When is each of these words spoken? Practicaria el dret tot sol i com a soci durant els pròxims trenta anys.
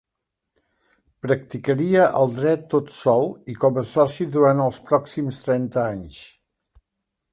Practicaria 1.25 2.07
el 2.21 2.31
dret 2.37 2.65
tot 2.75 2.89
sol 2.95 3.29
i 3.53 3.57
com 3.65 3.77
a 3.83 3.83
soci 3.91 4.27
durant 4.37 4.65
els 4.65 4.81
pròxims 4.89 5.39
trenta 5.49 5.85
anys. 5.93 6.23